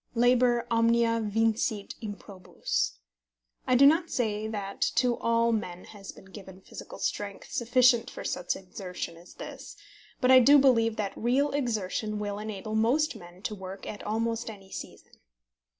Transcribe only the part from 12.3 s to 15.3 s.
enable most men to work at almost any season.